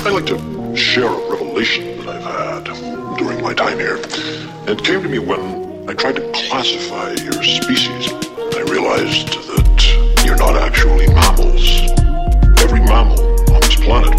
[0.00, 3.96] I'd like to share a revelation that I've had during my time here.
[4.66, 8.12] It came to me when I tried to classify your species.
[8.54, 11.90] I realized that you're not actually mammals.
[12.62, 13.20] Every mammal
[13.52, 14.18] on this planet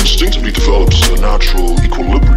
[0.00, 2.27] instinctively develops a natural equilibrium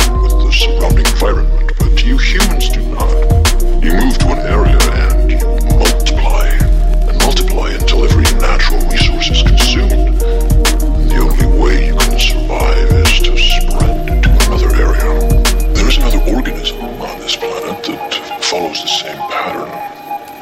[18.51, 19.69] follows the same pattern.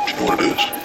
[0.08, 0.78] Do you know what it is?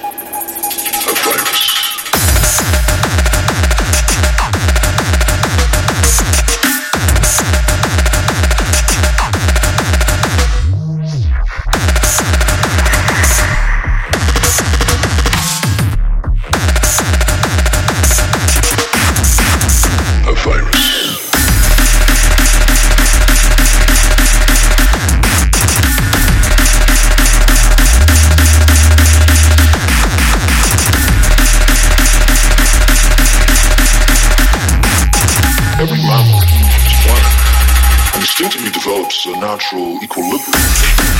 [38.36, 41.13] Instinctively develops a natural equilibrium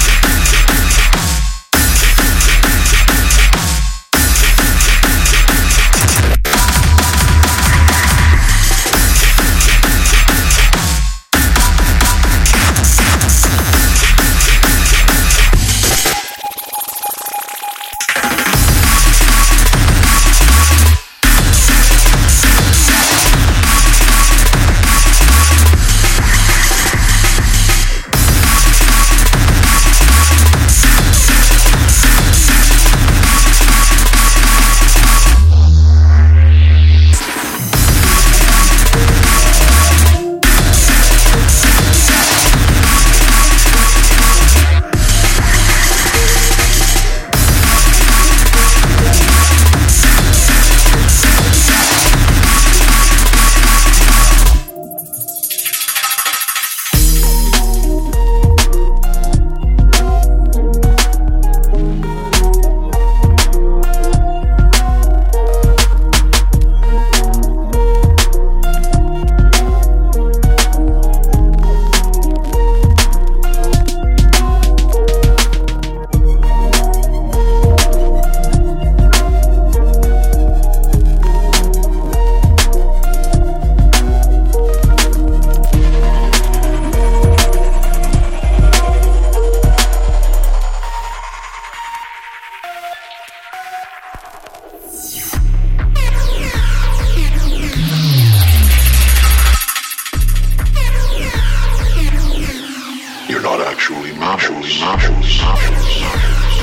[103.91, 105.15] Marshall, Marshall, Marshall.
[105.21, 106.54] martial.